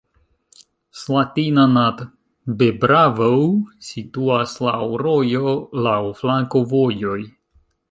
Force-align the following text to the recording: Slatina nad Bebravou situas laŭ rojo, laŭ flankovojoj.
Slatina 1.01 1.65
nad 1.73 2.01
Bebravou 2.61 3.43
situas 3.91 4.57
laŭ 4.69 4.81
rojo, 5.05 5.55
laŭ 5.89 6.01
flankovojoj. 6.23 7.21